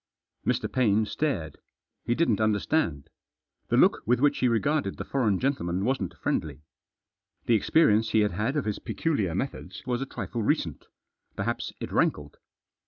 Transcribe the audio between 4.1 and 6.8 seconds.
which he regarded the foreign gentleman wasn't friendly.